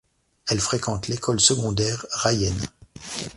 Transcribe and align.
Elle 0.49 0.59
fréquente 0.59 1.09
l'école 1.09 1.39
secondaire 1.39 2.07
Rayen. 2.09 2.55